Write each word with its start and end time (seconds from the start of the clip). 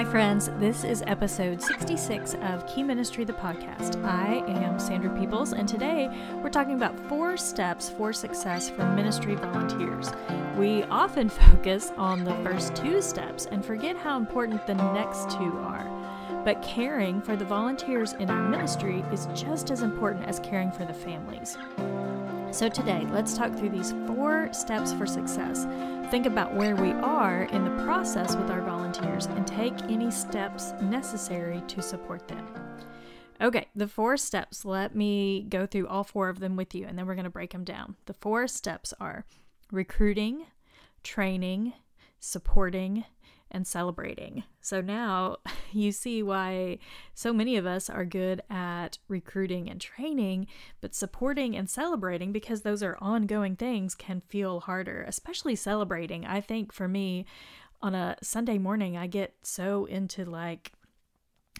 Hi, 0.00 0.10
friends. 0.10 0.48
This 0.58 0.82
is 0.82 1.04
episode 1.06 1.60
66 1.60 2.34
of 2.40 2.66
Key 2.66 2.82
Ministry, 2.82 3.22
the 3.22 3.34
podcast. 3.34 4.02
I 4.02 4.42
am 4.46 4.78
Sandra 4.78 5.10
Peoples, 5.10 5.52
and 5.52 5.68
today 5.68 6.08
we're 6.42 6.48
talking 6.48 6.72
about 6.72 6.98
four 7.00 7.36
steps 7.36 7.90
for 7.90 8.10
success 8.10 8.70
for 8.70 8.86
ministry 8.94 9.34
volunteers. 9.34 10.10
We 10.56 10.84
often 10.84 11.28
focus 11.28 11.92
on 11.98 12.24
the 12.24 12.32
first 12.36 12.74
two 12.74 13.02
steps 13.02 13.44
and 13.44 13.62
forget 13.62 13.94
how 13.94 14.16
important 14.16 14.66
the 14.66 14.72
next 14.72 15.32
two 15.32 15.52
are. 15.58 15.84
But 16.46 16.62
caring 16.62 17.20
for 17.20 17.36
the 17.36 17.44
volunteers 17.44 18.14
in 18.14 18.30
our 18.30 18.48
ministry 18.48 19.04
is 19.12 19.28
just 19.34 19.70
as 19.70 19.82
important 19.82 20.24
as 20.24 20.40
caring 20.40 20.72
for 20.72 20.86
the 20.86 20.94
families. 20.94 21.58
So, 22.52 22.68
today, 22.68 23.06
let's 23.12 23.34
talk 23.34 23.56
through 23.56 23.68
these 23.70 23.92
four 24.08 24.52
steps 24.52 24.92
for 24.92 25.06
success. 25.06 25.66
Think 26.10 26.26
about 26.26 26.52
where 26.52 26.74
we 26.74 26.90
are 26.90 27.44
in 27.44 27.64
the 27.64 27.84
process 27.84 28.34
with 28.34 28.50
our 28.50 28.60
volunteers 28.60 29.26
and 29.26 29.46
take 29.46 29.80
any 29.82 30.10
steps 30.10 30.72
necessary 30.82 31.62
to 31.68 31.80
support 31.80 32.26
them. 32.26 32.44
Okay, 33.40 33.68
the 33.76 33.86
four 33.86 34.16
steps. 34.16 34.64
Let 34.64 34.96
me 34.96 35.46
go 35.48 35.64
through 35.64 35.86
all 35.86 36.02
four 36.02 36.28
of 36.28 36.40
them 36.40 36.56
with 36.56 36.74
you 36.74 36.86
and 36.86 36.98
then 36.98 37.06
we're 37.06 37.14
going 37.14 37.24
to 37.24 37.30
break 37.30 37.52
them 37.52 37.64
down. 37.64 37.94
The 38.06 38.14
four 38.14 38.48
steps 38.48 38.92
are 39.00 39.24
recruiting, 39.70 40.46
training, 41.04 41.72
supporting, 42.18 43.04
and 43.50 43.66
celebrating. 43.66 44.44
So 44.60 44.80
now 44.80 45.38
you 45.72 45.92
see 45.92 46.22
why 46.22 46.78
so 47.14 47.32
many 47.32 47.56
of 47.56 47.66
us 47.66 47.90
are 47.90 48.04
good 48.04 48.42
at 48.50 48.98
recruiting 49.08 49.68
and 49.68 49.80
training, 49.80 50.46
but 50.80 50.94
supporting 50.94 51.56
and 51.56 51.68
celebrating, 51.68 52.32
because 52.32 52.62
those 52.62 52.82
are 52.82 52.98
ongoing 53.00 53.56
things, 53.56 53.94
can 53.94 54.20
feel 54.28 54.60
harder, 54.60 55.04
especially 55.06 55.56
celebrating. 55.56 56.26
I 56.26 56.40
think 56.40 56.72
for 56.72 56.88
me, 56.88 57.26
on 57.82 57.94
a 57.94 58.16
Sunday 58.22 58.58
morning, 58.58 58.96
I 58.96 59.06
get 59.06 59.34
so 59.42 59.86
into 59.86 60.24
like 60.24 60.72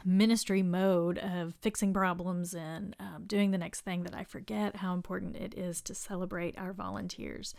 ministry 0.04 0.62
mode 0.62 1.19
of 1.19 1.54
fixing 1.60 1.92
problems 1.92 2.54
and 2.54 2.97
um, 2.98 3.25
doing 3.27 3.50
the 3.50 3.58
next 3.58 3.80
thing 3.80 4.04
that 4.04 4.14
I 4.14 4.25
forget 4.25 4.77
how 4.77 4.94
important 4.94 5.36
it 5.36 5.54
is 5.56 5.80
to 5.82 5.94
celebrate 5.94 6.58
our 6.58 6.72
volunteers. 6.72 7.54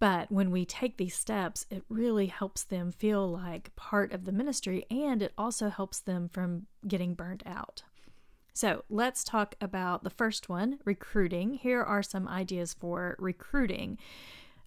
But 0.00 0.32
when 0.32 0.50
we 0.50 0.64
take 0.64 0.96
these 0.96 1.14
steps, 1.14 1.66
it 1.70 1.84
really 1.90 2.26
helps 2.26 2.64
them 2.64 2.90
feel 2.90 3.30
like 3.30 3.76
part 3.76 4.12
of 4.12 4.24
the 4.24 4.32
ministry 4.32 4.86
and 4.90 5.22
it 5.22 5.34
also 5.36 5.68
helps 5.68 6.00
them 6.00 6.28
from 6.28 6.66
getting 6.88 7.14
burnt 7.14 7.42
out. 7.44 7.82
So 8.54 8.84
let's 8.88 9.22
talk 9.22 9.54
about 9.60 10.02
the 10.02 10.10
first 10.10 10.48
one 10.48 10.78
recruiting. 10.84 11.54
Here 11.54 11.82
are 11.82 12.02
some 12.02 12.26
ideas 12.26 12.74
for 12.74 13.14
recruiting. 13.18 13.98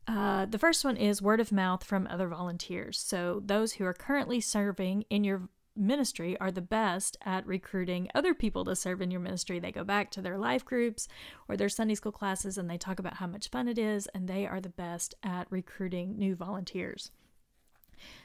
Uh, 0.07 0.45
the 0.45 0.59
first 0.59 0.85
one 0.85 0.97
is 0.97 1.21
word 1.21 1.39
of 1.39 1.51
mouth 1.51 1.83
from 1.83 2.07
other 2.07 2.27
volunteers. 2.27 2.99
So, 2.99 3.41
those 3.45 3.73
who 3.73 3.85
are 3.85 3.93
currently 3.93 4.41
serving 4.41 5.05
in 5.09 5.23
your 5.23 5.47
ministry 5.75 6.39
are 6.39 6.51
the 6.51 6.61
best 6.61 7.17
at 7.23 7.45
recruiting 7.45 8.09
other 8.13 8.33
people 8.33 8.65
to 8.65 8.75
serve 8.75 9.01
in 9.01 9.11
your 9.11 9.19
ministry. 9.19 9.59
They 9.59 9.71
go 9.71 9.83
back 9.83 10.11
to 10.11 10.21
their 10.21 10.37
life 10.37 10.63
groups 10.63 11.07
or 11.47 11.57
their 11.57 11.69
Sunday 11.69 11.95
school 11.95 12.11
classes 12.11 12.57
and 12.57 12.69
they 12.69 12.77
talk 12.77 12.99
about 12.99 13.15
how 13.15 13.27
much 13.27 13.49
fun 13.49 13.67
it 13.67 13.77
is, 13.77 14.07
and 14.13 14.27
they 14.27 14.45
are 14.45 14.61
the 14.61 14.69
best 14.69 15.15
at 15.23 15.47
recruiting 15.49 16.17
new 16.17 16.35
volunteers. 16.35 17.11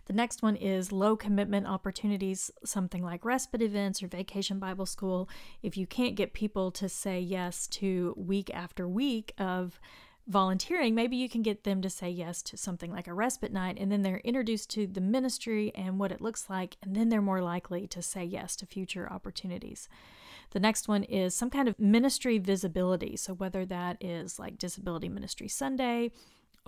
The 0.07 0.13
next 0.13 0.43
one 0.43 0.57
is 0.57 0.91
low 0.93 1.17
commitment 1.17 1.67
opportunities, 1.67 2.51
something 2.65 3.03
like 3.03 3.25
respite 3.25 3.63
events 3.63 4.03
or 4.03 4.09
vacation 4.09 4.59
Bible 4.59 4.87
school. 4.87 5.29
If 5.63 5.77
you 5.77 5.87
can't 5.87 6.17
get 6.17 6.33
people 6.33 6.71
to 6.73 6.89
say 6.89 7.21
yes 7.21 7.67
to 7.69 8.15
week 8.17 8.51
after 8.53 8.89
week 8.89 9.33
of 9.39 9.79
volunteering, 10.29 10.95
maybe 10.95 11.17
you 11.17 11.29
can 11.29 11.43
get 11.43 11.65
them 11.65 11.81
to 11.83 11.91
say 11.91 12.11
yes 12.11 12.43
to 12.43 12.57
something 12.57 12.93
like 12.93 13.09
a 13.09 13.15
respite 13.15 13.53
night, 13.53 13.79
and 13.81 13.91
then 13.91 14.03
they're 14.03 14.19
introduced 14.19 14.71
to 14.71 14.87
the 14.87 15.01
ministry 15.01 15.73
and 15.75 15.99
what 15.99 16.13
it 16.13 16.21
looks 16.21 16.51
like, 16.51 16.77
and 16.83 16.95
then 16.95 17.09
they're 17.09 17.23
more 17.23 17.41
likely 17.41 17.87
to 17.89 18.03
say 18.03 18.25
yes 18.25 18.55
to 18.57 18.67
future 18.67 19.11
opportunities. 19.11 19.89
The 20.51 20.61
next 20.61 20.89
one 20.89 21.05
is 21.05 21.35
some 21.35 21.51
kind 21.51 21.69
of 21.69 21.79
ministry 21.79 22.39
visibility. 22.39 23.17
So, 23.17 23.35
whether 23.35 23.67
that 23.67 23.97
is 24.01 24.39
like 24.39 24.59
Disability 24.59 25.09
Ministry 25.09 25.49
Sunday 25.49 26.11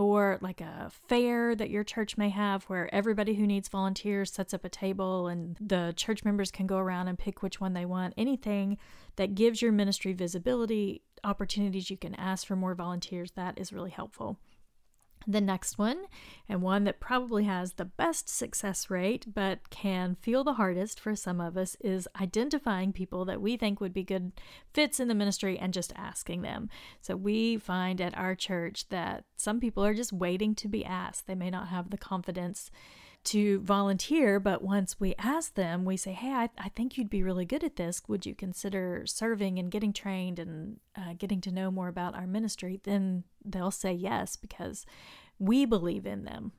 or 0.01 0.39
like 0.41 0.63
a 0.63 0.91
fair 1.09 1.55
that 1.55 1.69
your 1.69 1.85
church 1.85 2.17
may 2.17 2.31
have 2.31 2.65
where 2.65 2.93
everybody 2.93 3.35
who 3.35 3.47
needs 3.47 3.69
volunteers 3.69 4.33
sets 4.33 4.55
up 4.55 4.65
a 4.65 4.69
table 4.71 5.29
and 5.29 5.59
the 5.61 5.93
church 5.95 6.25
members 6.25 6.51
can 6.51 6.67
go 6.67 6.79
around 6.79 7.07
and 7.07 7.19
pick 7.19 7.43
which 7.43 7.61
one 7.61 7.75
they 7.75 7.85
want. 7.85 8.15
Anything 8.17 8.79
that 9.17 9.35
gives 9.35 9.61
your 9.61 9.73
ministry 9.73 10.15
visibility 10.15 11.03
opportunities 11.23 11.91
you 11.91 11.99
can 11.99 12.15
ask 12.15 12.47
for 12.47 12.57
more 12.57 12.75
volunteers. 12.75 13.33
That 13.33 13.59
is 13.59 13.75
really 13.75 13.91
helpful. 13.91 14.39
The 15.27 15.41
next 15.41 15.79
one, 15.79 16.05
and 16.49 16.63
one 16.63 16.85
that 16.85 16.99
probably 16.99 17.45
has 17.45 17.75
the 17.75 17.85
best 17.85 18.29
success 18.29 18.89
rate 18.89 19.27
but 19.35 19.69
can 19.69 20.15
feel 20.15 20.45
the 20.45 20.55
hardest 20.55 20.99
for 20.99 21.15
some 21.15 21.41
of 21.41 21.57
us, 21.59 21.77
is 21.81 22.09
identifying 22.21 22.93
people 22.93 23.27
that 23.27 23.41
we 23.41 23.57
think 23.59 23.81
would 23.81 23.93
be 23.93 24.03
good 24.03 24.33
fits 24.73 24.99
in 24.99 25.09
the 25.09 25.15
ministry 25.15 25.59
and 25.59 25.75
just 25.75 25.93
asking 25.95 26.41
them. 26.41 26.71
So 27.03 27.17
we 27.17 27.59
find 27.59 28.01
at 28.01 28.17
our 28.17 28.35
church 28.35 28.89
that 28.89 29.25
some 29.37 29.61
people 29.61 29.85
are 29.85 29.95
just 29.95 30.13
waiting 30.13 30.55
to 30.57 30.69
be 30.69 30.85
asked. 30.85 31.27
They 31.27 31.35
may 31.35 31.51
not 31.51 31.69
have 31.69 31.91
the 31.91 31.99
confidence 31.99 32.71
to 33.23 33.61
volunteer, 33.61 34.41
but 34.41 34.63
once 34.63 34.99
we 34.99 35.15
ask 35.19 35.55
them, 35.55 35.85
we 35.85 35.97
say, 35.97 36.13
Hey, 36.13 36.33
I, 36.33 36.49
I 36.59 36.71
think 36.71 36.97
you'd 36.97 37.11
be 37.11 37.23
really 37.23 37.45
good 37.45 37.63
at 37.63 37.77
this. 37.77 38.03
Would 38.09 38.25
you 38.25 38.35
consider 38.35 39.05
serving 39.07 39.59
and 39.59 39.71
getting 39.71 39.93
trained 39.93 40.39
and 40.39 40.79
uh, 40.97 41.15
getting 41.19 41.41
to 41.43 41.53
know 41.53 41.71
more 41.71 41.89
about 41.89 42.15
our 42.15 42.27
ministry? 42.27 42.81
Then 42.83 43.25
they'll 43.45 43.71
say 43.71 43.93
yes 43.93 44.37
because 44.37 44.87
we 45.39 45.65
believe 45.65 46.07
in 46.07 46.25
them. 46.25 46.53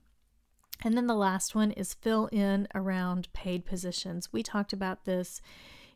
And 0.84 0.98
then 0.98 1.08
the 1.08 1.16
last 1.16 1.54
one 1.54 1.72
is 1.72 1.94
fill 1.94 2.28
in 2.32 2.68
around 2.74 3.32
paid 3.34 3.66
positions. 3.66 4.34
We 4.34 4.44
talked 4.44 4.74
about 4.74 5.06
this 5.06 5.42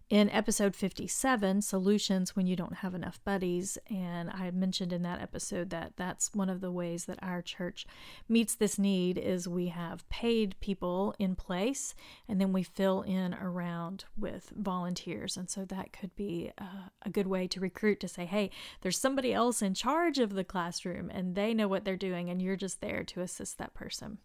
in 0.10 0.30
episode 0.30 0.76
57 0.76 1.62
solutions 1.62 2.36
when 2.36 2.46
you 2.48 2.56
don't 2.56 2.76
have 2.76 2.94
enough 2.94 3.20
buddies 3.24 3.78
and 3.90 4.30
i 4.30 4.52
mentioned 4.52 4.94
in 4.94 5.02
that 5.04 5.22
episode 5.22 5.70
that 5.70 5.94
that's 5.96 6.34
one 6.34 6.50
of 6.50 6.62
the 6.62 6.72
ways 6.72 7.06
that 7.06 7.20
our 7.22 7.42
church 7.42 7.86
meets 8.30 8.56
this 8.56 8.78
need 8.78 9.18
is 9.18 9.48
we 9.48 9.68
have 9.68 10.08
paid 10.10 10.56
people 10.60 11.14
in 11.20 11.36
place 11.36 11.96
and 12.28 12.40
then 12.40 12.54
we 12.54 12.64
fill 12.64 13.02
in 13.02 13.34
around 13.34 14.06
with 14.18 14.52
volunteers. 14.56 15.38
And 15.38 15.50
so 15.50 15.66
that 15.66 15.94
could 15.94 16.16
be 16.16 16.52
uh, 16.60 16.90
a 17.04 17.10
good 17.10 17.28
way 17.28 17.48
to 17.48 17.60
recruit 17.60 18.00
to 18.02 18.08
say 18.08 18.26
hey 18.26 18.50
there's 18.82 18.98
somebody 18.98 19.34
else 19.34 19.62
in 19.62 19.74
charge 19.74 20.20
of 20.20 20.34
the 20.34 20.44
classroom 20.44 21.10
and 21.10 21.36
they 21.36 21.54
know 21.54 21.68
what 21.68 21.86
they're 21.86 21.96
doing 21.96 22.30
and 22.30 22.42
you're 22.42 22.56
just 22.56 22.82
there 22.82 23.04
to 23.04 23.22
assist 23.22 23.58
that 23.58 23.74
person 23.74 24.18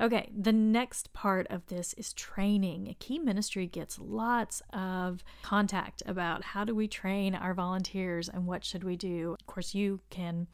Okay, 0.00 0.32
the 0.36 0.52
next 0.52 1.12
part 1.12 1.46
of 1.50 1.66
this 1.66 1.94
is 1.94 2.12
training. 2.12 2.96
Key 2.98 3.20
Ministry 3.20 3.66
gets 3.66 3.98
lots 3.98 4.60
of 4.72 5.22
contact 5.42 6.02
about 6.04 6.42
how 6.42 6.64
do 6.64 6.74
we 6.74 6.88
train 6.88 7.34
our 7.34 7.54
volunteers 7.54 8.28
and 8.28 8.46
what 8.46 8.64
should 8.64 8.82
we 8.82 8.96
do. 8.96 9.36
Of 9.38 9.46
course, 9.46 9.72
you 9.72 10.00
can 10.10 10.48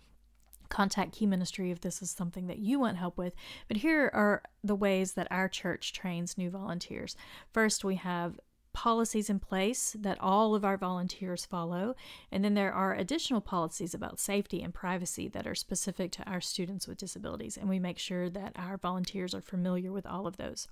contact 0.69 1.13
Key 1.13 1.27
Ministry 1.27 1.71
if 1.71 1.81
this 1.81 2.03
is 2.03 2.11
something 2.11 2.47
that 2.49 2.59
you 2.59 2.79
want 2.79 2.99
help 2.99 3.17
with. 3.17 3.35
But 3.67 3.79
here 3.79 4.11
are 4.13 4.43
the 4.63 4.77
ways 4.77 5.15
that 5.15 5.27
our 5.31 5.49
church 5.49 5.93
trains 5.93 6.37
new 6.37 6.51
volunteers. 6.51 7.17
First, 7.53 7.83
we 7.83 7.97
have 7.97 8.39
policies 8.73 9.31
in 9.31 9.39
place 9.39 9.97
that 9.99 10.21
all 10.21 10.55
of 10.55 10.65
our 10.65 10.77
volunteers 10.77 11.45
follow. 11.45 11.95
And 12.31 12.45
then 12.45 12.55
there 12.55 12.73
are 12.73 12.95
additional 12.95 13.41
policies 13.41 13.95
about 13.95 14.21
safety 14.21 14.63
and 14.63 14.73
privacy 14.73 15.29
that 15.29 15.47
are 15.47 15.55
specific 15.55 16.11
to 16.13 16.25
our 16.25 16.41
students 16.41 16.87
with 16.87 16.99
disabilities. 16.99 17.57
And 17.57 17.69
we 17.69 17.79
make 17.79 17.99
sure 17.99 18.31
that 18.31 18.53
our 18.57 18.77
volunteers 18.77 19.35
are 19.35 19.41
familiar 19.41 19.93
with 19.93 20.07
all 20.07 20.27
of 20.27 20.37
those. 20.37 20.69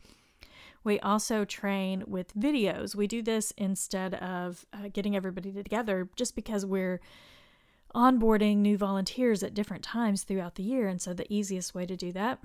We 0.85 1.01
also 1.01 1.45
train 1.45 2.05
with 2.07 2.35
videos. 2.35 2.95
We 2.95 3.07
do 3.07 3.23
this 3.23 3.53
instead 3.57 4.15
of 4.15 4.65
uh, 4.73 4.89
getting 4.93 5.17
everybody 5.17 5.53
together 5.53 6.09
just 6.17 6.35
because 6.35 6.65
we're 6.65 7.01
onboarding 7.95 8.59
new 8.59 8.77
volunteers 8.77 9.43
at 9.43 9.55
different 9.55 9.83
times 9.83 10.23
throughout 10.23 10.55
the 10.55 10.63
year. 10.63 10.89
And 10.89 11.01
so 11.01 11.13
the 11.15 11.33
easiest 11.33 11.75
way 11.75 11.87
to 11.87 11.97
do 11.97 12.13
that 12.13 12.39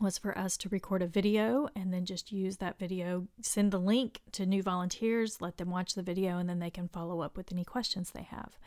was 0.00 0.18
for 0.18 0.36
us 0.36 0.56
to 0.58 0.68
record 0.68 1.02
a 1.02 1.06
video 1.06 1.68
and 1.74 1.92
then 1.92 2.04
just 2.04 2.32
use 2.32 2.58
that 2.58 2.78
video, 2.78 3.26
send 3.40 3.72
the 3.72 3.78
link 3.78 4.20
to 4.32 4.46
new 4.46 4.62
volunteers, 4.62 5.40
let 5.40 5.56
them 5.56 5.70
watch 5.70 5.94
the 5.94 6.02
video, 6.02 6.38
and 6.38 6.48
then 6.48 6.58
they 6.58 6.70
can 6.70 6.88
follow 6.88 7.20
up 7.20 7.36
with 7.36 7.52
any 7.52 7.64
questions 7.64 8.10
they 8.10 8.22
have. 8.22 8.58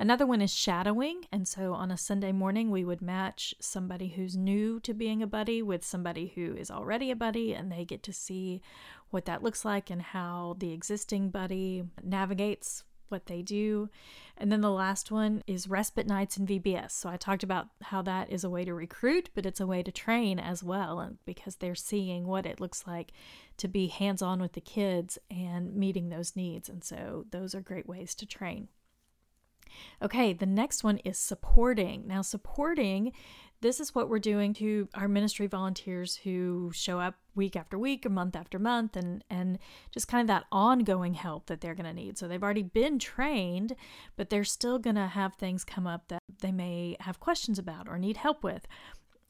Another 0.00 0.26
one 0.26 0.40
is 0.40 0.54
shadowing. 0.54 1.24
And 1.32 1.48
so 1.48 1.74
on 1.74 1.90
a 1.90 1.96
Sunday 1.96 2.30
morning, 2.30 2.70
we 2.70 2.84
would 2.84 3.02
match 3.02 3.52
somebody 3.58 4.08
who's 4.08 4.36
new 4.36 4.78
to 4.80 4.94
being 4.94 5.22
a 5.22 5.26
buddy 5.26 5.60
with 5.60 5.84
somebody 5.84 6.32
who 6.34 6.54
is 6.54 6.70
already 6.70 7.10
a 7.10 7.16
buddy, 7.16 7.52
and 7.52 7.70
they 7.70 7.84
get 7.84 8.04
to 8.04 8.12
see 8.12 8.62
what 9.10 9.24
that 9.24 9.42
looks 9.42 9.64
like 9.64 9.90
and 9.90 10.00
how 10.00 10.54
the 10.58 10.72
existing 10.72 11.30
buddy 11.30 11.82
navigates 12.02 12.84
what 13.10 13.26
they 13.26 13.42
do. 13.42 13.88
And 14.36 14.52
then 14.52 14.60
the 14.60 14.70
last 14.70 15.10
one 15.10 15.42
is 15.46 15.68
respite 15.68 16.06
nights 16.06 16.36
and 16.36 16.48
VBS. 16.48 16.92
So 16.92 17.08
I 17.08 17.16
talked 17.16 17.42
about 17.42 17.68
how 17.82 18.02
that 18.02 18.30
is 18.30 18.44
a 18.44 18.50
way 18.50 18.64
to 18.64 18.74
recruit, 18.74 19.30
but 19.34 19.46
it's 19.46 19.60
a 19.60 19.66
way 19.66 19.82
to 19.82 19.90
train 19.90 20.38
as 20.38 20.62
well 20.62 21.16
because 21.24 21.56
they're 21.56 21.74
seeing 21.74 22.26
what 22.26 22.46
it 22.46 22.60
looks 22.60 22.86
like 22.86 23.12
to 23.56 23.68
be 23.68 23.88
hands 23.88 24.22
on 24.22 24.40
with 24.40 24.52
the 24.52 24.60
kids 24.60 25.18
and 25.30 25.74
meeting 25.74 26.08
those 26.08 26.36
needs. 26.36 26.68
And 26.68 26.84
so 26.84 27.26
those 27.30 27.54
are 27.54 27.60
great 27.60 27.88
ways 27.88 28.14
to 28.16 28.26
train. 28.26 28.68
Okay, 30.02 30.32
the 30.32 30.46
next 30.46 30.84
one 30.84 30.98
is 30.98 31.18
supporting. 31.18 32.06
Now, 32.06 32.22
supporting, 32.22 33.12
this 33.60 33.80
is 33.80 33.94
what 33.94 34.08
we're 34.08 34.18
doing 34.18 34.54
to 34.54 34.88
our 34.94 35.08
ministry 35.08 35.46
volunteers 35.46 36.16
who 36.16 36.70
show 36.72 37.00
up 37.00 37.16
week 37.34 37.56
after 37.56 37.78
week 37.78 38.06
or 38.06 38.10
month 38.10 38.36
after 38.36 38.58
month 38.58 38.96
and 38.96 39.24
and 39.30 39.58
just 39.90 40.08
kind 40.08 40.20
of 40.20 40.26
that 40.28 40.44
ongoing 40.52 41.14
help 41.14 41.46
that 41.46 41.60
they're 41.60 41.74
going 41.74 41.86
to 41.86 41.92
need. 41.92 42.18
So 42.18 42.28
they've 42.28 42.42
already 42.42 42.62
been 42.62 42.98
trained, 42.98 43.74
but 44.16 44.30
they're 44.30 44.44
still 44.44 44.78
going 44.78 44.96
to 44.96 45.08
have 45.08 45.34
things 45.34 45.64
come 45.64 45.86
up 45.86 46.08
that 46.08 46.22
they 46.40 46.52
may 46.52 46.96
have 47.00 47.20
questions 47.20 47.58
about 47.58 47.88
or 47.88 47.98
need 47.98 48.18
help 48.18 48.44
with. 48.44 48.66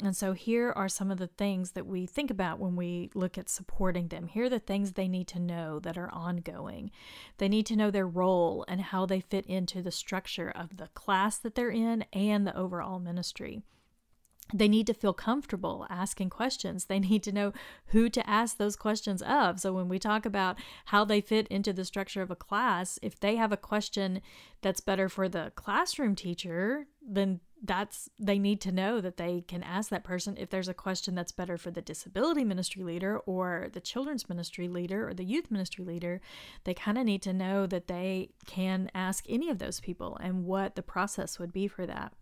And 0.00 0.16
so 0.16 0.32
here 0.32 0.72
are 0.76 0.88
some 0.88 1.10
of 1.10 1.18
the 1.18 1.26
things 1.26 1.72
that 1.72 1.86
we 1.86 2.06
think 2.06 2.30
about 2.30 2.60
when 2.60 2.76
we 2.76 3.10
look 3.14 3.36
at 3.36 3.48
supporting 3.48 4.08
them. 4.08 4.28
Here 4.28 4.44
are 4.44 4.48
the 4.48 4.60
things 4.60 4.92
they 4.92 5.08
need 5.08 5.26
to 5.28 5.40
know 5.40 5.80
that 5.80 5.98
are 5.98 6.10
ongoing. 6.12 6.92
They 7.38 7.48
need 7.48 7.66
to 7.66 7.76
know 7.76 7.90
their 7.90 8.06
role 8.06 8.64
and 8.68 8.80
how 8.80 9.06
they 9.06 9.20
fit 9.20 9.44
into 9.46 9.82
the 9.82 9.90
structure 9.90 10.52
of 10.54 10.76
the 10.76 10.86
class 10.88 11.38
that 11.38 11.56
they're 11.56 11.70
in 11.70 12.04
and 12.12 12.46
the 12.46 12.56
overall 12.56 13.00
ministry. 13.00 13.62
They 14.52 14.68
need 14.68 14.86
to 14.86 14.94
feel 14.94 15.12
comfortable 15.12 15.86
asking 15.90 16.30
questions. 16.30 16.86
They 16.86 16.98
need 17.00 17.22
to 17.24 17.32
know 17.32 17.52
who 17.88 18.08
to 18.10 18.28
ask 18.28 18.56
those 18.56 18.76
questions 18.76 19.22
of. 19.22 19.60
So, 19.60 19.72
when 19.72 19.88
we 19.88 19.98
talk 19.98 20.24
about 20.24 20.56
how 20.86 21.04
they 21.04 21.20
fit 21.20 21.46
into 21.48 21.72
the 21.72 21.84
structure 21.84 22.22
of 22.22 22.30
a 22.30 22.36
class, 22.36 22.98
if 23.02 23.18
they 23.18 23.36
have 23.36 23.52
a 23.52 23.56
question 23.56 24.20
that's 24.62 24.80
better 24.80 25.08
for 25.08 25.28
the 25.28 25.52
classroom 25.54 26.14
teacher, 26.14 26.86
then 27.02 27.40
that's 27.62 28.08
they 28.18 28.38
need 28.38 28.60
to 28.60 28.72
know 28.72 29.00
that 29.00 29.16
they 29.16 29.42
can 29.46 29.62
ask 29.62 29.90
that 29.90 30.04
person 30.04 30.36
if 30.38 30.50
there's 30.50 30.68
a 30.68 30.74
question 30.74 31.14
that's 31.14 31.32
better 31.32 31.56
for 31.56 31.70
the 31.70 31.82
disability 31.82 32.44
ministry 32.44 32.82
leader 32.82 33.18
or 33.20 33.68
the 33.72 33.80
children's 33.80 34.28
ministry 34.28 34.68
leader 34.68 35.08
or 35.08 35.14
the 35.14 35.24
youth 35.24 35.50
ministry 35.50 35.84
leader 35.84 36.20
they 36.64 36.74
kind 36.74 36.96
of 36.96 37.04
need 37.04 37.22
to 37.22 37.32
know 37.32 37.66
that 37.66 37.88
they 37.88 38.30
can 38.46 38.90
ask 38.94 39.24
any 39.28 39.48
of 39.48 39.58
those 39.58 39.80
people 39.80 40.16
and 40.20 40.44
what 40.44 40.76
the 40.76 40.82
process 40.82 41.38
would 41.38 41.52
be 41.52 41.66
for 41.66 41.84
that 41.84 42.12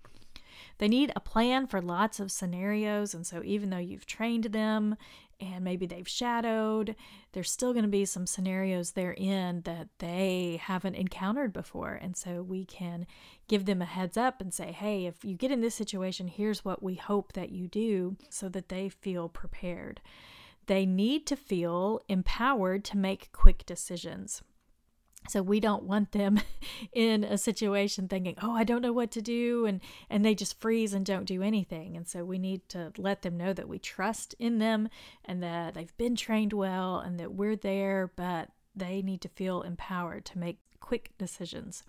they 0.79 0.89
need 0.89 1.13
a 1.17 1.21
plan 1.21 1.67
for 1.67 1.81
lots 1.81 2.21
of 2.21 2.31
scenarios 2.31 3.15
and 3.15 3.27
so 3.27 3.43
even 3.45 3.71
though 3.71 3.79
you've 3.79 4.07
trained 4.07 4.45
them 4.45 4.97
and 5.41 5.65
maybe 5.65 5.87
they've 5.87 6.09
shadowed, 6.09 6.97
there's 7.33 7.51
still 7.51 7.73
going 7.73 7.85
to 7.85 7.91
be 7.91 8.05
some 8.05 8.27
scenarios 8.27 8.93
they're 8.93 9.13
in 9.13 9.63
that 9.63 9.89
they 9.99 10.59
haven't 10.63 10.95
encountered 10.95 11.53
before. 11.53 11.93
And 11.93 12.17
so 12.17 12.43
we 12.43 12.65
can 12.65 13.07
give 13.49 13.67
them 13.67 13.83
a 13.83 13.87
heads 13.87 14.17
up 14.17 14.41
and 14.41 14.53
say, 14.53 14.73
hey, 14.73 15.07
if 15.07 15.25
you 15.25 15.37
get 15.37 15.51
in 15.51 15.61
this 15.61 15.75
situation, 15.75 16.29
here's 16.29 16.65
what 16.65 16.83
we 16.83 16.95
hope 16.95 17.35
that 17.35 17.51
you 17.51 17.69
do 17.69 18.17
so 18.31 18.49
that 18.49 18.69
they 18.69 18.89
feel 18.89 19.29
prepared. 19.29 20.01
They 20.67 20.87
need 20.87 21.27
to 21.27 21.37
feel 21.37 22.01
empowered 22.09 22.85
to 22.87 22.97
make 22.97 23.33
quick 23.33 23.67
decisions. 23.67 24.43
So 25.29 25.43
we 25.43 25.61
don't 25.61 25.85
want 25.85 26.13
them 26.13 26.41
in 26.93 27.25
a 27.25 27.39
situation 27.39 28.09
thinking, 28.09 28.35
"Oh, 28.43 28.53
I 28.53 28.65
don't 28.65 28.83
know 28.83 28.93
what 28.93 29.11
to 29.13 29.23
do," 29.23 29.67
and 29.67 29.81
and 30.11 30.25
they 30.25 30.35
just 30.35 30.61
freeze 30.61 30.95
and 30.95 31.05
don't 31.05 31.25
do 31.25 31.43
anything. 31.43 31.97
And 31.97 32.07
so 32.07 32.25
we 32.25 32.39
need 32.39 32.69
to 32.71 32.93
let 32.99 33.23
them 33.23 33.37
know 33.37 33.53
that 33.53 33.69
we 33.69 33.79
trust 33.79 34.35
in 34.39 34.59
them 34.59 34.89
and 35.25 35.43
that 35.43 35.75
they've 35.75 35.97
been 35.97 36.17
trained 36.17 36.53
well 36.53 36.99
and 36.99 37.19
that 37.19 37.33
we're 37.33 37.57
there, 37.57 38.13
but 38.17 38.51
they 38.75 39.03
need 39.03 39.21
to 39.23 39.29
feel 39.29 39.63
empowered 39.63 40.25
to 40.27 40.39
make 40.39 40.59
quick 40.81 41.13
decisions. 41.19 41.83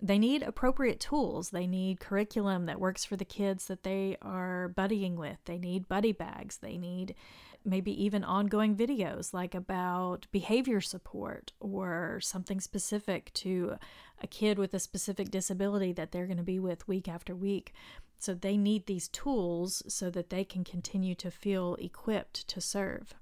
They 0.00 0.18
need 0.18 0.42
appropriate 0.42 1.00
tools. 1.00 1.50
They 1.50 1.66
need 1.66 2.00
curriculum 2.00 2.66
that 2.66 2.80
works 2.80 3.04
for 3.04 3.16
the 3.16 3.24
kids 3.24 3.66
that 3.66 3.84
they 3.84 4.18
are 4.20 4.72
buddying 4.76 5.14
with. 5.16 5.38
They 5.46 5.58
need 5.58 5.88
buddy 5.88 6.12
bags. 6.12 6.58
They 6.58 6.76
need 6.76 7.14
maybe 7.64 8.04
even 8.04 8.22
ongoing 8.24 8.76
videos 8.76 9.32
like 9.32 9.54
about 9.54 10.26
behavior 10.30 10.80
support 10.80 11.52
or 11.60 12.20
something 12.20 12.60
specific 12.60 13.32
to 13.34 13.76
a 14.22 14.26
kid 14.26 14.58
with 14.58 14.74
a 14.74 14.78
specific 14.78 15.30
disability 15.30 15.92
that 15.92 16.12
they're 16.12 16.26
going 16.26 16.36
to 16.36 16.42
be 16.42 16.58
with 16.58 16.86
week 16.88 17.08
after 17.08 17.34
week. 17.34 17.72
So 18.18 18.34
they 18.34 18.56
need 18.56 18.86
these 18.86 19.08
tools 19.08 19.82
so 19.88 20.10
that 20.10 20.30
they 20.30 20.44
can 20.44 20.64
continue 20.64 21.14
to 21.16 21.30
feel 21.30 21.76
equipped 21.76 22.46
to 22.48 22.60
serve. 22.60 23.14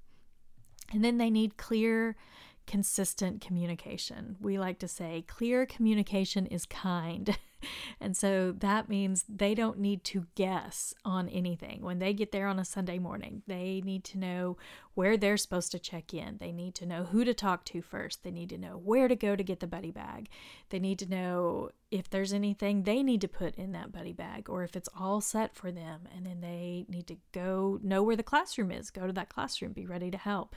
And 0.91 1.03
then 1.03 1.17
they 1.17 1.29
need 1.29 1.57
clear 1.57 2.15
consistent 2.67 3.41
communication. 3.41 4.37
We 4.39 4.57
like 4.57 4.79
to 4.79 4.87
say 4.87 5.25
clear 5.27 5.65
communication 5.65 6.45
is 6.45 6.65
kind. 6.65 7.37
and 7.99 8.15
so 8.15 8.51
that 8.51 8.89
means 8.89 9.25
they 9.27 9.55
don't 9.55 9.79
need 9.79 10.03
to 10.05 10.27
guess 10.35 10.93
on 11.03 11.29
anything. 11.29 11.81
When 11.81 11.99
they 11.99 12.13
get 12.13 12.31
there 12.31 12.47
on 12.47 12.59
a 12.59 12.65
Sunday 12.65 12.99
morning, 12.99 13.43
they 13.47 13.81
need 13.83 14.03
to 14.05 14.17
know 14.17 14.57
where 14.95 15.17
they're 15.17 15.37
supposed 15.37 15.71
to 15.71 15.79
check 15.79 16.13
in. 16.13 16.37
They 16.37 16.51
need 16.51 16.75
to 16.75 16.85
know 16.85 17.05
who 17.05 17.25
to 17.25 17.33
talk 17.33 17.65
to 17.65 17.81
first. 17.81 18.23
They 18.23 18.31
need 18.31 18.49
to 18.49 18.57
know 18.57 18.79
where 18.83 19.07
to 19.07 19.15
go 19.15 19.35
to 19.35 19.43
get 19.43 19.59
the 19.59 19.67
buddy 19.67 19.91
bag. 19.91 20.29
They 20.69 20.79
need 20.79 20.99
to 20.99 21.09
know 21.09 21.71
if 21.89 22.09
there's 22.09 22.33
anything 22.33 22.83
they 22.83 23.03
need 23.03 23.21
to 23.21 23.27
put 23.27 23.55
in 23.55 23.71
that 23.71 23.91
buddy 23.91 24.13
bag 24.13 24.49
or 24.49 24.63
if 24.63 24.75
it's 24.75 24.89
all 24.97 25.21
set 25.21 25.55
for 25.55 25.71
them. 25.71 26.01
And 26.15 26.25
then 26.25 26.41
they 26.41 26.85
need 26.87 27.07
to 27.07 27.17
go 27.31 27.79
know 27.83 28.03
where 28.03 28.15
the 28.15 28.23
classroom 28.23 28.71
is, 28.71 28.91
go 28.91 29.07
to 29.07 29.13
that 29.13 29.29
classroom, 29.29 29.73
be 29.73 29.85
ready 29.85 30.11
to 30.11 30.17
help. 30.17 30.55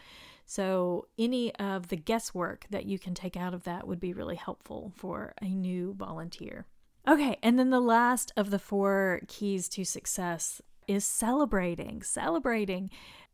So, 0.49 1.09
any 1.19 1.53
of 1.57 1.89
the 1.89 1.97
guesswork 1.97 2.67
that 2.71 2.87
you 2.87 3.01
can 3.01 3.15
take 3.15 3.37
out 3.37 3.53
of 3.53 3.65
that 3.65 3.89
would 3.89 3.99
be 3.99 4.13
really 4.13 4.37
helpful 4.37 4.93
for 4.95 5.35
a 5.43 5.49
new 5.49 5.93
volunteer. 5.95 6.67
Okay, 7.09 7.39
and 7.43 7.59
then 7.59 7.71
the 7.71 7.81
last 7.81 8.33
of 8.37 8.51
the 8.51 8.59
four 8.59 9.21
keys 9.29 9.69
to 9.71 9.85
success 9.85 10.61
is 10.89 11.05
celebrating. 11.05 12.03
Celebrating 12.03 12.91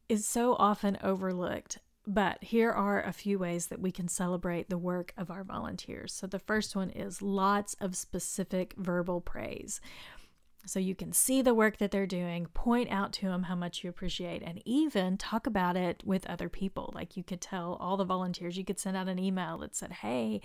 is 0.08 0.26
so 0.26 0.54
often 0.58 0.98
overlooked, 1.02 1.78
but 2.06 2.42
here 2.44 2.70
are 2.70 3.02
a 3.02 3.12
few 3.12 3.38
ways 3.38 3.68
that 3.68 3.80
we 3.80 3.90
can 3.90 4.08
celebrate 4.08 4.68
the 4.68 4.76
work 4.76 5.14
of 5.16 5.30
our 5.30 5.42
volunteers. 5.42 6.12
So, 6.12 6.26
the 6.26 6.38
first 6.38 6.76
one 6.76 6.90
is 6.90 7.22
lots 7.22 7.74
of 7.80 7.96
specific 7.96 8.74
verbal 8.76 9.20
praise. 9.22 9.80
So 10.64 10.78
you 10.78 10.94
can 10.94 11.12
see 11.12 11.42
the 11.42 11.54
work 11.54 11.78
that 11.78 11.90
they're 11.90 12.06
doing, 12.06 12.46
point 12.54 12.88
out 12.90 13.12
to 13.14 13.26
them 13.26 13.44
how 13.44 13.56
much 13.56 13.82
you 13.82 13.90
appreciate, 13.90 14.42
and 14.42 14.62
even 14.64 15.16
talk 15.16 15.46
about 15.46 15.76
it 15.76 16.02
with 16.06 16.24
other 16.26 16.48
people. 16.48 16.92
Like 16.94 17.16
you 17.16 17.24
could 17.24 17.40
tell 17.40 17.76
all 17.80 17.96
the 17.96 18.04
volunteers, 18.04 18.56
you 18.56 18.64
could 18.64 18.78
send 18.78 18.96
out 18.96 19.08
an 19.08 19.18
email 19.18 19.58
that 19.58 19.74
said, 19.74 19.92
Hey, 19.92 20.40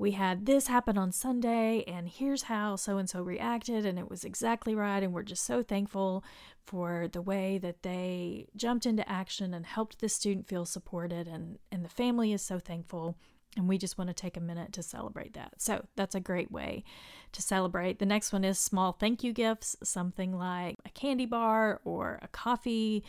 we 0.00 0.12
had 0.12 0.46
this 0.46 0.66
happen 0.66 0.96
on 0.96 1.12
Sunday, 1.12 1.84
and 1.86 2.08
here's 2.08 2.44
how 2.44 2.74
so 2.74 2.96
and 2.96 3.06
so 3.06 3.20
reacted, 3.20 3.84
and 3.84 3.98
it 3.98 4.08
was 4.08 4.24
exactly 4.24 4.74
right. 4.74 5.02
And 5.02 5.12
we're 5.12 5.22
just 5.22 5.44
so 5.44 5.62
thankful 5.62 6.24
for 6.64 7.06
the 7.12 7.20
way 7.20 7.58
that 7.58 7.82
they 7.82 8.46
jumped 8.56 8.86
into 8.86 9.06
action 9.06 9.52
and 9.52 9.66
helped 9.66 10.00
the 10.00 10.08
student 10.08 10.48
feel 10.48 10.64
supported, 10.64 11.28
and, 11.28 11.58
and 11.70 11.84
the 11.84 11.90
family 11.90 12.32
is 12.32 12.40
so 12.40 12.58
thankful. 12.58 13.14
And 13.58 13.68
we 13.68 13.76
just 13.76 13.98
want 13.98 14.08
to 14.08 14.14
take 14.14 14.38
a 14.38 14.40
minute 14.40 14.72
to 14.72 14.82
celebrate 14.82 15.34
that. 15.34 15.52
So 15.58 15.84
that's 15.96 16.14
a 16.14 16.20
great 16.20 16.50
way 16.50 16.82
to 17.32 17.42
celebrate. 17.42 17.98
The 17.98 18.06
next 18.06 18.32
one 18.32 18.44
is 18.44 18.58
small 18.58 18.92
thank 18.92 19.22
you 19.22 19.34
gifts, 19.34 19.76
something 19.82 20.32
like 20.32 20.76
a 20.86 20.90
candy 20.90 21.26
bar 21.26 21.82
or 21.84 22.20
a 22.22 22.28
coffee 22.28 23.04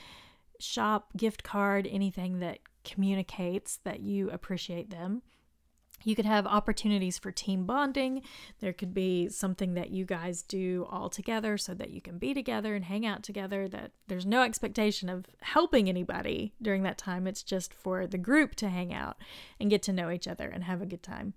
shop 0.60 1.16
gift 1.16 1.44
card, 1.44 1.88
anything 1.90 2.40
that 2.40 2.60
communicates 2.84 3.78
that 3.86 4.02
you 4.02 4.30
appreciate 4.30 4.90
them. 4.90 5.22
You 6.04 6.16
could 6.16 6.26
have 6.26 6.46
opportunities 6.48 7.18
for 7.18 7.32
team 7.32 7.66
bonding. 7.66 8.24
There 8.60 8.74
could 8.74 8.94
be 8.94 9.30
something 9.30 9.74
that 9.76 9.92
you 9.92 10.06
guys 10.06 10.42
do 10.42 10.88
all 10.90 11.10
together 11.10 11.58
so 11.58 11.74
that 11.74 11.92
you 11.92 12.02
can 12.02 12.18
be 12.18 12.34
together 12.34 12.76
and 12.76 12.86
hang 12.86 13.06
out 13.06 13.24
together. 13.24 13.68
That 13.68 13.92
there's 14.08 14.26
no 14.26 14.44
expectation 14.44 15.10
of 15.10 15.26
helping 15.42 15.90
anybody 15.90 16.54
during 16.62 16.84
that 16.84 16.98
time. 16.98 17.28
It's 17.28 17.44
just 17.44 17.74
for 17.74 18.08
the 18.08 18.18
group 18.18 18.56
to 18.56 18.70
hang 18.70 18.94
out 18.94 19.18
and 19.60 19.70
get 19.70 19.84
to 19.84 19.94
know 19.94 20.10
each 20.12 20.28
other 20.28 20.48
and 20.50 20.64
have 20.64 20.82
a 20.82 20.86
good 20.86 21.04
time. 21.04 21.34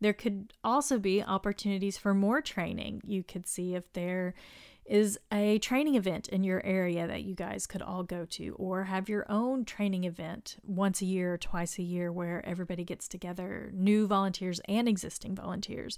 There 0.00 0.12
could 0.12 0.52
also 0.64 0.98
be 0.98 1.22
opportunities 1.22 1.96
for 1.96 2.12
more 2.12 2.42
training. 2.42 3.02
You 3.04 3.22
could 3.22 3.46
see 3.46 3.76
if 3.76 3.92
there 3.92 4.34
is 4.84 5.18
a 5.32 5.58
training 5.60 5.94
event 5.94 6.28
in 6.28 6.42
your 6.42 6.64
area 6.66 7.06
that 7.06 7.22
you 7.22 7.34
guys 7.34 7.66
could 7.66 7.82
all 7.82 8.02
go 8.02 8.24
to, 8.24 8.54
or 8.58 8.84
have 8.84 9.08
your 9.08 9.24
own 9.30 9.64
training 9.64 10.04
event 10.04 10.56
once 10.64 11.00
a 11.00 11.06
year 11.06 11.34
or 11.34 11.38
twice 11.38 11.78
a 11.78 11.82
year 11.82 12.10
where 12.10 12.44
everybody 12.44 12.84
gets 12.84 13.06
together, 13.06 13.70
new 13.72 14.06
volunteers 14.06 14.60
and 14.68 14.88
existing 14.88 15.34
volunteers, 15.34 15.96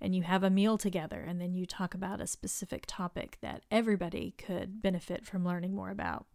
and 0.00 0.14
you 0.14 0.22
have 0.22 0.42
a 0.42 0.50
meal 0.50 0.76
together, 0.76 1.24
and 1.26 1.40
then 1.40 1.54
you 1.54 1.64
talk 1.64 1.94
about 1.94 2.20
a 2.20 2.26
specific 2.26 2.84
topic 2.86 3.38
that 3.40 3.62
everybody 3.70 4.34
could 4.36 4.82
benefit 4.82 5.24
from 5.24 5.44
learning 5.44 5.74
more 5.74 5.90
about. 5.90 6.26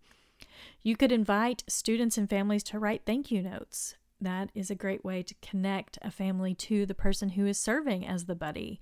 You 0.81 0.98
could 0.98 1.12
invite 1.12 1.63
students 1.67 2.17
and 2.17 2.29
families 2.29 2.63
to 2.63 2.79
write 2.79 3.03
thank 3.05 3.29
you 3.29 3.43
notes. 3.43 3.96
That 4.20 4.50
is 4.53 4.70
a 4.70 4.75
great 4.75 5.03
way 5.03 5.24
to 5.24 5.36
connect 5.41 5.98
a 6.01 6.12
family 6.12 6.53
to 6.55 6.86
the 6.86 6.93
person 6.93 7.29
who 7.29 7.46
is 7.46 7.58
serving 7.58 8.05
as 8.05 8.25
the 8.25 8.36
buddy 8.36 8.79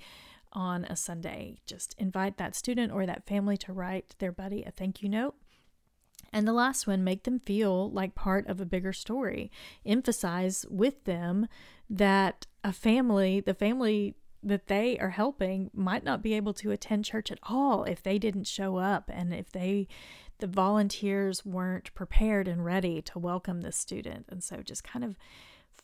on 0.53 0.85
a 0.85 0.95
Sunday. 0.95 1.57
Just 1.65 1.95
invite 1.97 2.37
that 2.37 2.55
student 2.55 2.91
or 2.91 3.05
that 3.05 3.25
family 3.25 3.57
to 3.57 3.73
write 3.73 4.15
their 4.19 4.31
buddy 4.31 4.63
a 4.63 4.71
thank 4.71 5.01
you 5.01 5.09
note. 5.09 5.35
And 6.31 6.47
the 6.47 6.53
last 6.53 6.85
one, 6.85 7.03
make 7.03 7.23
them 7.23 7.39
feel 7.39 7.89
like 7.89 8.13
part 8.15 8.47
of 8.47 8.61
a 8.61 8.65
bigger 8.65 8.93
story. 8.93 9.51
Emphasize 9.85 10.65
with 10.69 11.03
them 11.05 11.47
that 11.89 12.45
a 12.63 12.71
family, 12.71 13.39
the 13.39 13.53
family 13.53 14.15
that 14.43 14.67
they 14.67 14.97
are 14.99 15.09
helping, 15.09 15.69
might 15.73 16.03
not 16.03 16.21
be 16.21 16.33
able 16.33 16.53
to 16.53 16.71
attend 16.71 17.05
church 17.05 17.31
at 17.31 17.39
all 17.43 17.83
if 17.83 18.03
they 18.03 18.19
didn't 18.19 18.45
show 18.45 18.77
up 18.77 19.09
and 19.11 19.33
if 19.33 19.49
they, 19.51 19.87
the 20.39 20.47
volunteers 20.47 21.45
weren't 21.45 21.93
prepared 21.93 22.47
and 22.47 22.63
ready 22.63 23.01
to 23.01 23.19
welcome 23.19 23.61
the 23.61 23.71
student. 23.71 24.25
And 24.29 24.43
so 24.43 24.57
just 24.57 24.83
kind 24.83 25.03
of 25.03 25.17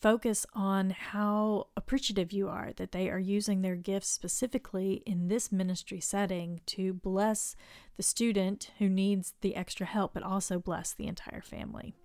focus 0.02 0.46
on 0.54 0.92
how 0.92 1.68
appreciative 1.76 2.32
you 2.32 2.48
are 2.48 2.72
that 2.78 2.92
they 2.92 3.10
are 3.10 3.20
using 3.20 3.62
their 3.62 3.76
gifts 3.76 4.08
specifically 4.08 5.02
in 5.06 5.28
this 5.28 5.52
ministry 5.52 6.00
setting 6.00 6.62
to 6.66 6.94
bless 6.94 7.56
the 7.98 8.04
student 8.04 8.72
who 8.80 8.90
needs 8.90 9.34
the 9.42 9.56
extra 9.56 9.86
help, 9.86 10.14
but 10.14 10.24
also 10.24 10.60
bless 10.60 10.94
the 10.94 11.08
entire 11.08 11.42
family. 11.42 11.96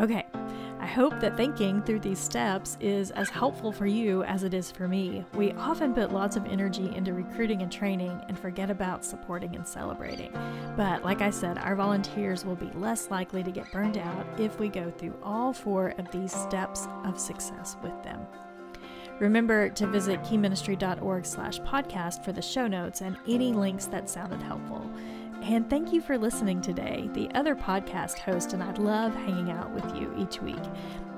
Okay, 0.00 0.26
I 0.80 0.86
hope 0.86 1.20
that 1.20 1.36
thinking 1.36 1.80
through 1.82 2.00
these 2.00 2.18
steps 2.18 2.76
is 2.80 3.12
as 3.12 3.30
helpful 3.30 3.70
for 3.70 3.86
you 3.86 4.24
as 4.24 4.42
it 4.42 4.52
is 4.52 4.70
for 4.70 4.88
me. 4.88 5.24
We 5.34 5.52
often 5.52 5.94
put 5.94 6.12
lots 6.12 6.34
of 6.36 6.44
energy 6.46 6.92
into 6.96 7.14
recruiting 7.14 7.62
and 7.62 7.70
training 7.70 8.20
and 8.28 8.38
forget 8.38 8.70
about 8.70 9.04
supporting 9.04 9.54
and 9.54 9.66
celebrating. 9.66 10.32
But 10.76 11.04
like 11.04 11.22
I 11.22 11.30
said, 11.30 11.58
our 11.58 11.76
volunteers 11.76 12.44
will 12.44 12.56
be 12.56 12.70
less 12.74 13.08
likely 13.10 13.44
to 13.44 13.52
get 13.52 13.70
burned 13.72 13.96
out 13.96 14.26
if 14.36 14.58
we 14.58 14.68
go 14.68 14.90
through 14.90 15.14
all 15.22 15.52
four 15.52 15.94
of 15.96 16.10
these 16.10 16.32
steps 16.32 16.88
of 17.04 17.20
success 17.20 17.76
with 17.82 18.02
them. 18.02 18.20
Remember 19.20 19.70
to 19.70 19.86
visit 19.86 20.20
keyministry.org 20.22 21.24
slash 21.24 21.60
podcast 21.60 22.24
for 22.24 22.32
the 22.32 22.42
show 22.42 22.66
notes 22.66 23.00
and 23.00 23.16
any 23.28 23.52
links 23.52 23.86
that 23.86 24.10
sounded 24.10 24.42
helpful. 24.42 24.90
And 25.44 25.68
thank 25.68 25.92
you 25.92 26.00
for 26.00 26.16
listening 26.16 26.62
today. 26.62 27.10
The 27.12 27.28
other 27.34 27.54
podcast 27.54 28.18
host 28.18 28.54
and 28.54 28.62
I 28.62 28.72
love 28.76 29.14
hanging 29.14 29.50
out 29.50 29.70
with 29.72 29.84
you 29.94 30.10
each 30.16 30.40
week. 30.40 30.62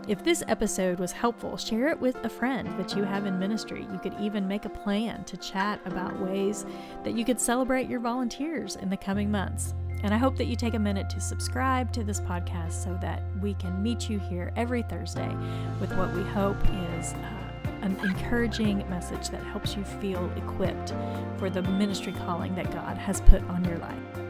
If 0.08 0.24
this 0.24 0.42
episode 0.48 0.98
was 0.98 1.12
helpful, 1.12 1.56
share 1.56 1.88
it 1.88 2.00
with 2.00 2.16
a 2.24 2.28
friend 2.28 2.76
that 2.76 2.96
you 2.96 3.04
have 3.04 3.24
in 3.24 3.38
ministry. 3.38 3.86
You 3.92 4.00
could 4.00 4.14
even 4.20 4.48
make 4.48 4.64
a 4.64 4.68
plan 4.68 5.22
to 5.24 5.36
chat 5.36 5.80
about 5.84 6.18
ways 6.18 6.66
that 7.04 7.16
you 7.16 7.24
could 7.24 7.40
celebrate 7.40 7.88
your 7.88 8.00
volunteers 8.00 8.74
in 8.74 8.90
the 8.90 8.96
coming 8.96 9.30
months. 9.30 9.74
And 10.02 10.12
I 10.12 10.18
hope 10.18 10.36
that 10.38 10.46
you 10.46 10.56
take 10.56 10.74
a 10.74 10.78
minute 10.78 11.08
to 11.10 11.20
subscribe 11.20 11.92
to 11.92 12.02
this 12.02 12.20
podcast 12.20 12.72
so 12.72 12.98
that 13.00 13.22
we 13.40 13.54
can 13.54 13.80
meet 13.80 14.10
you 14.10 14.18
here 14.18 14.52
every 14.56 14.82
Thursday 14.82 15.32
with 15.80 15.96
what 15.96 16.12
we 16.14 16.24
hope 16.24 16.58
is. 16.98 17.12
Uh, 17.12 17.45
an 17.82 17.96
encouraging 18.02 18.78
message 18.88 19.28
that 19.30 19.42
helps 19.44 19.76
you 19.76 19.84
feel 19.84 20.30
equipped 20.36 20.94
for 21.38 21.50
the 21.50 21.62
ministry 21.62 22.12
calling 22.12 22.54
that 22.54 22.70
God 22.72 22.96
has 22.96 23.20
put 23.22 23.42
on 23.44 23.64
your 23.64 23.78
life. 23.78 24.25